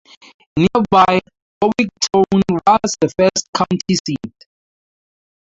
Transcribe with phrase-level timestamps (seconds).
[0.57, 1.19] Nearby,
[1.61, 4.45] Warwick Towne was the first county seat.